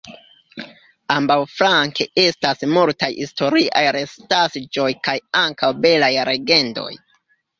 [1.15, 6.91] Ambaǔflanke estas multaj historiaj restasĵoj kaj ankaǔ belaj legendoj.